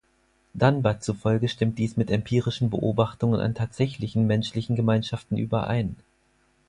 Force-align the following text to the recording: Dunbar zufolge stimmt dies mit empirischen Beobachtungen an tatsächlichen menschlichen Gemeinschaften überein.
Dunbar 0.55 0.99
zufolge 0.99 1.47
stimmt 1.47 1.77
dies 1.77 1.95
mit 1.95 2.09
empirischen 2.09 2.71
Beobachtungen 2.71 3.39
an 3.39 3.53
tatsächlichen 3.53 4.25
menschlichen 4.25 4.75
Gemeinschaften 4.75 5.37
überein. 5.37 5.95